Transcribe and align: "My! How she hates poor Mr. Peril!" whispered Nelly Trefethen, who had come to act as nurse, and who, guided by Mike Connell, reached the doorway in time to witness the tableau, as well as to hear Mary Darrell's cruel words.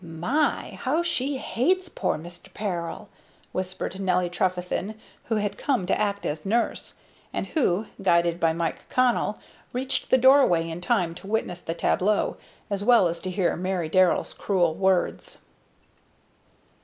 "My! 0.03 0.79
How 0.81 1.03
she 1.03 1.37
hates 1.37 1.87
poor 1.87 2.17
Mr. 2.17 2.51
Peril!" 2.55 3.07
whispered 3.51 3.99
Nelly 4.01 4.31
Trefethen, 4.31 4.95
who 5.25 5.35
had 5.35 5.59
come 5.59 5.85
to 5.85 6.01
act 6.01 6.25
as 6.25 6.43
nurse, 6.43 6.95
and 7.31 7.45
who, 7.45 7.85
guided 8.01 8.39
by 8.39 8.51
Mike 8.51 8.89
Connell, 8.89 9.37
reached 9.73 10.09
the 10.09 10.17
doorway 10.17 10.67
in 10.67 10.81
time 10.81 11.13
to 11.13 11.27
witness 11.27 11.61
the 11.61 11.75
tableau, 11.75 12.37
as 12.67 12.83
well 12.83 13.07
as 13.07 13.19
to 13.21 13.29
hear 13.29 13.55
Mary 13.55 13.89
Darrell's 13.89 14.33
cruel 14.33 14.73
words. 14.73 15.37